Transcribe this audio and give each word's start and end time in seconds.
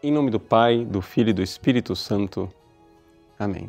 Em 0.00 0.12
nome 0.12 0.30
do 0.30 0.38
Pai, 0.38 0.84
do 0.84 1.02
Filho 1.02 1.30
e 1.30 1.32
do 1.32 1.42
Espírito 1.42 1.96
Santo. 1.96 2.48
Amém. 3.36 3.68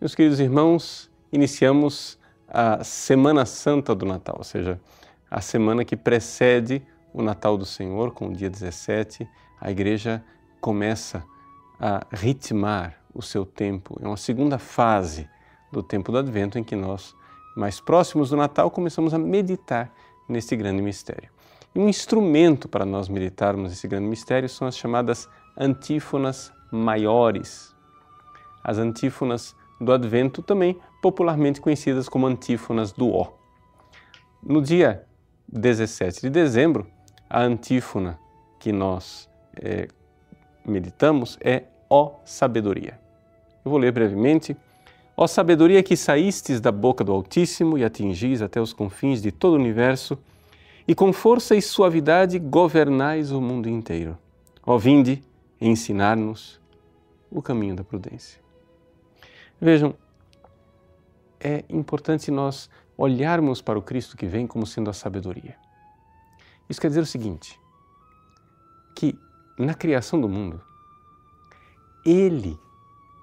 Meus 0.00 0.14
queridos 0.14 0.38
irmãos, 0.38 1.10
iniciamos 1.32 2.16
a 2.46 2.84
Semana 2.84 3.44
Santa 3.44 3.92
do 3.92 4.06
Natal, 4.06 4.36
ou 4.38 4.44
seja, 4.44 4.80
a 5.28 5.40
semana 5.40 5.84
que 5.84 5.96
precede 5.96 6.80
o 7.12 7.20
Natal 7.20 7.58
do 7.58 7.66
Senhor, 7.66 8.12
com 8.12 8.28
o 8.28 8.32
dia 8.32 8.48
17, 8.48 9.28
a 9.60 9.68
igreja 9.68 10.24
começa 10.60 11.24
a 11.80 12.06
ritmar 12.12 13.00
o 13.12 13.20
seu 13.20 13.44
tempo. 13.44 13.98
É 14.00 14.06
uma 14.06 14.16
segunda 14.16 14.60
fase 14.60 15.28
do 15.72 15.82
tempo 15.82 16.12
do 16.12 16.18
Advento 16.18 16.56
em 16.56 16.62
que 16.62 16.76
nós, 16.76 17.16
mais 17.56 17.80
próximos 17.80 18.30
do 18.30 18.36
Natal, 18.36 18.70
começamos 18.70 19.12
a 19.12 19.18
meditar 19.18 19.92
nesse 20.28 20.54
grande 20.54 20.80
mistério. 20.80 21.30
E 21.78 21.80
um 21.80 21.88
instrumento 21.88 22.68
para 22.68 22.84
nós 22.84 23.08
meditarmos 23.08 23.70
esse 23.70 23.86
grande 23.86 24.08
mistério 24.08 24.48
são 24.48 24.66
as 24.66 24.76
chamadas 24.76 25.28
antífonas 25.56 26.52
maiores. 26.72 27.72
As 28.64 28.78
antífonas 28.78 29.54
do 29.80 29.92
Advento, 29.92 30.42
também 30.42 30.76
popularmente 31.00 31.60
conhecidas 31.60 32.08
como 32.08 32.26
antífonas 32.26 32.90
do 32.90 33.14
Ó. 33.14 33.28
No 34.42 34.60
dia 34.60 35.06
17 35.46 36.22
de 36.22 36.30
dezembro, 36.30 36.84
a 37.30 37.42
antífona 37.42 38.18
que 38.58 38.72
nós 38.72 39.30
é, 39.54 39.86
meditamos 40.66 41.38
é 41.40 41.62
Ó 41.88 42.16
Sabedoria. 42.24 42.98
Eu 43.64 43.70
vou 43.70 43.78
ler 43.78 43.92
brevemente. 43.92 44.56
Ó 45.16 45.28
sabedoria 45.28 45.80
que 45.84 45.96
saístes 45.96 46.60
da 46.60 46.72
boca 46.72 47.04
do 47.04 47.12
Altíssimo 47.12 47.78
e 47.78 47.84
atingis 47.84 48.42
até 48.42 48.60
os 48.60 48.72
confins 48.72 49.22
de 49.22 49.30
todo 49.30 49.52
o 49.52 49.60
universo, 49.60 50.18
e 50.88 50.94
com 50.94 51.12
força 51.12 51.54
e 51.54 51.60
suavidade 51.60 52.38
governais 52.38 53.30
o 53.30 53.42
mundo 53.42 53.68
inteiro. 53.68 54.16
Ó, 54.64 54.78
vinde 54.78 55.22
ensinar-nos 55.60 56.58
o 57.30 57.42
caminho 57.42 57.76
da 57.76 57.84
prudência. 57.84 58.40
Vejam, 59.60 59.94
é 61.38 61.62
importante 61.68 62.30
nós 62.30 62.70
olharmos 62.96 63.60
para 63.60 63.78
o 63.78 63.82
Cristo 63.82 64.16
que 64.16 64.26
vem 64.26 64.46
como 64.46 64.66
sendo 64.66 64.88
a 64.88 64.94
sabedoria. 64.94 65.56
Isso 66.70 66.80
quer 66.80 66.88
dizer 66.88 67.02
o 67.02 67.06
seguinte: 67.06 67.60
que 68.96 69.14
na 69.58 69.74
criação 69.74 70.18
do 70.18 70.28
mundo, 70.28 70.58
Ele 72.02 72.58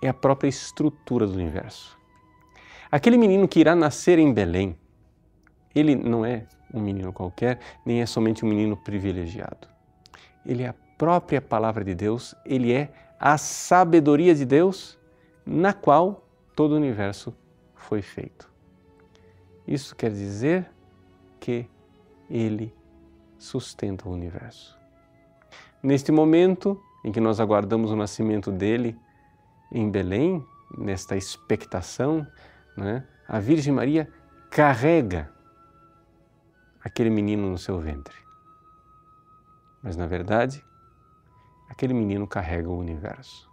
é 0.00 0.08
a 0.08 0.14
própria 0.14 0.48
estrutura 0.48 1.26
do 1.26 1.34
universo. 1.34 1.98
Aquele 2.90 3.18
menino 3.18 3.46
que 3.46 3.60
irá 3.60 3.76
nascer 3.76 4.18
em 4.18 4.32
Belém, 4.32 4.78
ele 5.74 5.94
não 5.94 6.24
é 6.24 6.44
um 6.72 6.80
menino 6.80 7.12
qualquer, 7.12 7.58
nem 7.84 8.00
é 8.00 8.06
somente 8.06 8.44
um 8.44 8.48
menino 8.48 8.76
privilegiado. 8.76 9.68
Ele 10.44 10.62
é 10.62 10.68
a 10.68 10.74
própria 10.96 11.40
palavra 11.40 11.84
de 11.84 11.94
Deus, 11.94 12.34
ele 12.44 12.72
é 12.72 12.90
a 13.18 13.36
sabedoria 13.36 14.34
de 14.34 14.44
Deus 14.44 14.98
na 15.44 15.72
qual 15.72 16.26
todo 16.54 16.72
o 16.72 16.76
universo 16.76 17.34
foi 17.74 18.02
feito. 18.02 18.50
Isso 19.66 19.94
quer 19.94 20.10
dizer 20.10 20.70
que 21.38 21.66
ele 22.28 22.74
sustenta 23.38 24.08
o 24.08 24.12
universo. 24.12 24.78
Neste 25.82 26.12
momento 26.12 26.80
em 27.04 27.10
que 27.10 27.20
nós 27.20 27.40
aguardamos 27.40 27.90
o 27.90 27.96
nascimento 27.96 28.52
dele 28.52 28.96
em 29.72 29.90
Belém, 29.90 30.44
nesta 30.76 31.16
expectação, 31.16 32.26
né, 32.76 33.04
a 33.26 33.40
Virgem 33.40 33.72
Maria 33.72 34.08
carrega 34.50 35.30
aquele 36.82 37.10
menino 37.10 37.48
no 37.48 37.58
seu 37.58 37.78
ventre. 37.78 38.16
Mas, 39.82 39.96
na 39.96 40.06
verdade, 40.06 40.64
aquele 41.68 41.94
menino 41.94 42.26
carrega 42.26 42.68
o 42.68 42.78
universo. 42.78 43.48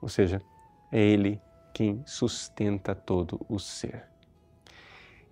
Ou 0.00 0.08
seja, 0.08 0.40
é 0.92 1.00
ele 1.00 1.40
quem 1.72 2.02
sustenta 2.06 2.94
todo 2.94 3.40
o 3.48 3.58
ser. 3.58 4.04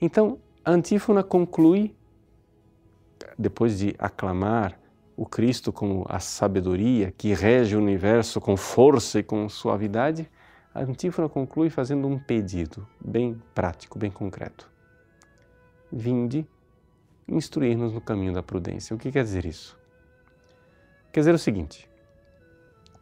Então, 0.00 0.38
a 0.64 0.70
antífona 0.70 1.22
conclui, 1.22 1.96
depois 3.38 3.78
de 3.78 3.94
aclamar 3.98 4.78
o 5.16 5.24
Cristo 5.24 5.72
como 5.72 6.04
a 6.08 6.20
sabedoria 6.20 7.10
que 7.12 7.32
rege 7.32 7.74
o 7.74 7.78
universo 7.78 8.40
com 8.40 8.56
força 8.56 9.18
e 9.18 9.22
com 9.22 9.48
suavidade, 9.48 10.30
a 10.74 10.80
antífona 10.82 11.28
conclui 11.28 11.70
fazendo 11.70 12.06
um 12.06 12.18
pedido 12.18 12.86
bem 13.02 13.40
prático, 13.54 13.98
bem 13.98 14.10
concreto. 14.10 14.70
Vinde 15.90 16.46
instruir-nos 17.28 17.92
no 17.92 18.00
caminho 18.00 18.32
da 18.32 18.42
prudência. 18.42 18.94
O 18.94 18.98
que 18.98 19.10
quer 19.10 19.24
dizer 19.24 19.44
isso? 19.44 19.76
Quer 21.12 21.20
dizer 21.20 21.34
o 21.34 21.38
seguinte: 21.38 21.88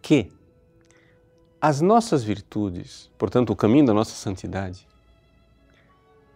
que 0.00 0.32
as 1.60 1.80
nossas 1.80 2.22
virtudes, 2.22 3.10
portanto, 3.18 3.50
o 3.50 3.56
caminho 3.56 3.86
da 3.86 3.94
nossa 3.94 4.14
santidade, 4.14 4.86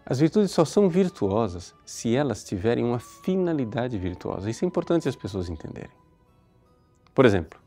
as 0.04 0.18
virtudes 0.18 0.50
só 0.50 0.64
são 0.64 0.88
virtuosas 0.88 1.74
se 1.84 2.14
elas 2.16 2.42
tiverem 2.42 2.84
uma 2.84 2.98
finalidade 2.98 3.98
virtuosa. 3.98 4.48
Isso 4.48 4.64
é 4.64 4.68
importante 4.68 5.08
as 5.08 5.16
pessoas 5.16 5.50
entenderem. 5.50 5.90
Por 7.14 7.26
exemplo, 7.26 7.60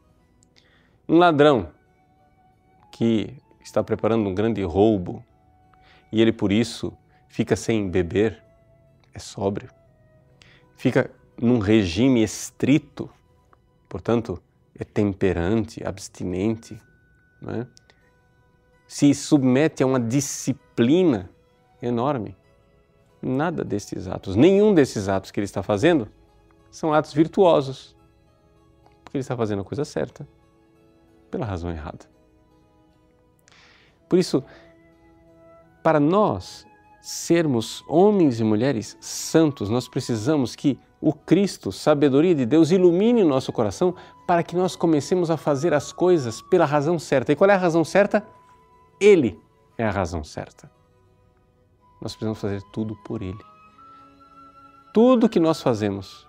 um 1.07 1.17
ladrão 1.17 1.69
que 2.91 3.35
está 3.63 3.83
preparando 3.83 4.27
um 4.27 4.33
grande 4.33 4.63
roubo 4.63 5.23
e 6.11 6.19
ele 6.19 6.31
por 6.31 6.51
isso 6.51 6.91
fica 7.27 7.55
sem 7.55 7.89
beber, 7.89 8.41
é 9.13 9.19
sóbrio 9.19 9.69
fica 10.81 11.11
num 11.39 11.59
regime 11.59 12.23
estrito, 12.23 13.07
portanto, 13.87 14.41
é 14.73 14.83
temperante, 14.83 15.87
abstinente, 15.87 16.81
é? 17.47 17.67
se 18.87 19.13
submete 19.13 19.83
a 19.83 19.85
uma 19.85 19.99
disciplina 19.99 21.29
enorme. 21.83 22.35
Nada 23.21 23.63
desses 23.63 24.07
atos, 24.07 24.35
nenhum 24.35 24.73
desses 24.73 25.07
atos 25.07 25.29
que 25.29 25.39
ele 25.39 25.45
está 25.45 25.61
fazendo 25.61 26.09
são 26.71 26.91
atos 26.91 27.13
virtuosos, 27.13 27.95
porque 29.03 29.17
ele 29.17 29.21
está 29.21 29.37
fazendo 29.37 29.61
a 29.61 29.65
coisa 29.65 29.85
certa, 29.85 30.27
pela 31.29 31.45
razão 31.45 31.69
errada. 31.69 32.09
Por 34.09 34.17
isso, 34.17 34.43
para 35.83 35.99
nós 35.99 36.65
sermos 37.01 37.83
homens 37.87 38.39
e 38.39 38.43
mulheres 38.43 38.95
santos, 39.01 39.69
nós 39.69 39.87
precisamos 39.87 40.55
que 40.55 40.79
o 41.01 41.11
Cristo, 41.11 41.71
sabedoria 41.71 42.35
de 42.35 42.45
Deus, 42.45 42.69
ilumine 42.69 43.23
o 43.23 43.27
nosso 43.27 43.51
coração 43.51 43.95
para 44.27 44.43
que 44.43 44.55
nós 44.55 44.75
comecemos 44.75 45.31
a 45.31 45.35
fazer 45.35 45.73
as 45.73 45.91
coisas 45.91 46.41
pela 46.43 46.63
razão 46.63 46.99
certa. 46.99 47.31
E 47.31 47.35
qual 47.35 47.49
é 47.49 47.55
a 47.55 47.57
razão 47.57 47.83
certa? 47.83 48.25
Ele 48.99 49.39
é 49.77 49.83
a 49.83 49.89
razão 49.89 50.23
certa. 50.23 50.71
Nós 51.99 52.13
precisamos 52.13 52.39
fazer 52.39 52.61
tudo 52.71 52.95
por 53.03 53.23
Ele. 53.23 53.43
Tudo 54.93 55.29
que 55.29 55.39
nós 55.39 55.59
fazemos 55.59 56.27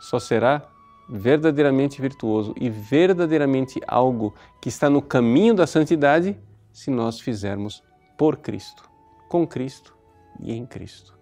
só 0.00 0.18
será 0.18 0.66
verdadeiramente 1.10 2.00
virtuoso 2.00 2.54
e 2.58 2.70
verdadeiramente 2.70 3.80
algo 3.86 4.34
que 4.62 4.70
está 4.70 4.88
no 4.88 5.02
caminho 5.02 5.54
da 5.54 5.66
santidade 5.66 6.38
se 6.72 6.90
nós 6.90 7.20
fizermos 7.20 7.82
por 8.16 8.36
Cristo 8.36 8.89
com 9.30 9.46
Cristo 9.46 9.96
e 10.40 10.52
em 10.52 10.66
Cristo. 10.66 11.16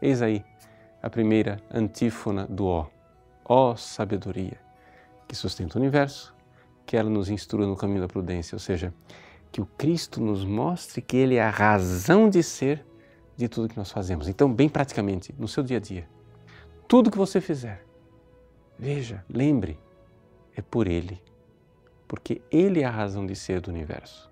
Eis 0.00 0.22
aí 0.22 0.42
a 1.02 1.10
primeira 1.10 1.60
antífona 1.70 2.46
do 2.46 2.64
Ó. 2.66 2.86
Ó 3.44 3.76
sabedoria, 3.76 4.58
que 5.28 5.36
sustenta 5.36 5.76
o 5.76 5.80
universo, 5.82 6.34
que 6.86 6.96
ela 6.96 7.10
nos 7.10 7.28
instrua 7.28 7.66
no 7.66 7.76
caminho 7.76 8.00
da 8.00 8.08
prudência, 8.08 8.56
ou 8.56 8.58
seja, 8.58 8.94
que 9.52 9.60
o 9.60 9.66
Cristo 9.66 10.18
nos 10.18 10.46
mostre 10.46 11.02
que 11.02 11.18
Ele 11.18 11.34
é 11.34 11.42
a 11.42 11.50
razão 11.50 12.30
de 12.30 12.42
ser 12.42 12.86
de 13.36 13.48
tudo 13.50 13.68
que 13.68 13.76
nós 13.76 13.92
fazemos. 13.92 14.26
Então, 14.26 14.50
bem 14.50 14.70
praticamente, 14.70 15.34
no 15.38 15.46
seu 15.46 15.62
dia 15.62 15.76
a 15.76 15.80
dia, 15.80 16.08
tudo 16.88 17.10
que 17.10 17.18
você 17.18 17.38
fizer, 17.38 17.84
veja, 18.78 19.22
lembre, 19.28 19.78
é 20.56 20.62
por 20.62 20.88
Ele, 20.88 21.22
porque 22.08 22.40
Ele 22.50 22.80
é 22.80 22.86
a 22.86 22.90
razão 22.90 23.26
de 23.26 23.36
ser 23.36 23.60
do 23.60 23.70
universo. 23.70 24.29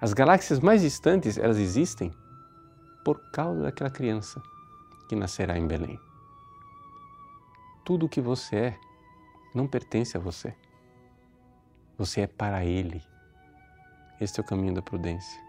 As 0.00 0.12
galáxias 0.12 0.60
mais 0.60 0.82
distantes, 0.82 1.36
elas 1.38 1.58
existem 1.58 2.12
por 3.04 3.18
causa 3.30 3.62
daquela 3.62 3.90
criança 3.90 4.40
que 5.08 5.16
nascerá 5.16 5.58
em 5.58 5.66
Belém. 5.66 5.98
Tudo 7.84 8.06
o 8.06 8.08
que 8.08 8.20
você 8.20 8.56
é 8.56 8.78
não 9.54 9.66
pertence 9.66 10.16
a 10.16 10.20
você. 10.20 10.54
Você 11.96 12.20
é 12.20 12.26
para 12.26 12.64
Ele. 12.64 13.02
Este 14.20 14.38
é 14.38 14.42
o 14.42 14.46
caminho 14.46 14.74
da 14.74 14.82
prudência. 14.82 15.40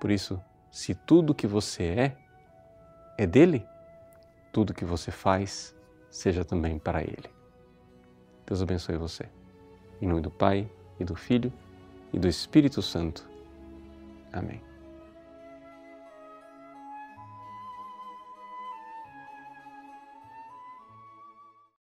Por 0.00 0.10
isso, 0.10 0.40
se 0.70 0.94
tudo 0.94 1.30
o 1.30 1.34
que 1.34 1.46
você 1.46 1.84
é 1.84 2.16
é 3.16 3.26
dele, 3.26 3.66
tudo 4.52 4.70
o 4.70 4.74
que 4.74 4.84
você 4.84 5.10
faz 5.10 5.74
seja 6.10 6.44
também 6.44 6.78
para 6.78 7.00
Ele. 7.00 7.30
Deus 8.46 8.62
abençoe 8.62 8.96
você. 8.96 9.28
Em 10.00 10.06
nome 10.06 10.20
do 10.20 10.30
Pai, 10.30 10.70
e 11.00 11.04
do 11.04 11.16
Filho, 11.16 11.52
e 12.12 12.18
do 12.18 12.28
Espírito 12.28 12.82
Santo. 12.82 13.33
Amém. 14.34 14.73